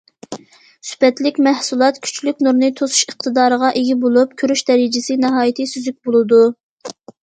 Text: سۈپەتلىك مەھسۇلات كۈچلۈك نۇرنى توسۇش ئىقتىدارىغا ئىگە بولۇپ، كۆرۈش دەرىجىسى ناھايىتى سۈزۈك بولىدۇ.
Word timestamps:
سۈپەتلىك 0.91 1.37
مەھسۇلات 1.47 1.99
كۈچلۈك 2.07 2.41
نۇرنى 2.47 2.71
توسۇش 2.81 3.05
ئىقتىدارىغا 3.11 3.73
ئىگە 3.79 4.01
بولۇپ، 4.09 4.37
كۆرۈش 4.45 4.67
دەرىجىسى 4.73 5.23
ناھايىتى 5.29 5.73
سۈزۈك 5.77 6.05
بولىدۇ. 6.09 6.47